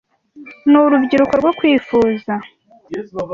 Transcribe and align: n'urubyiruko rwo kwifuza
n'urubyiruko 0.69 1.33
rwo 1.41 1.51
kwifuza 1.57 2.33